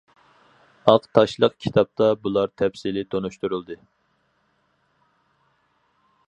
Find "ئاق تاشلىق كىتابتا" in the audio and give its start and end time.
0.93-2.07